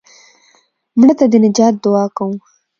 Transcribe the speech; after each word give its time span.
مړه 0.99 1.13
ته 1.19 1.25
د 1.31 1.33
نجات 1.45 1.73
دعا 1.83 2.05
کوو 2.17 2.37